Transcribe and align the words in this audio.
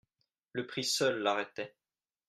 Le 0.53 0.65
prix 0.65 0.83
seul 0.83 1.19
l'arrêtait. 1.19 1.75